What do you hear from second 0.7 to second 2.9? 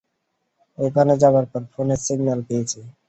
ওখানে যাবার পর ফোনের সিগন্যাল পেয়েছি।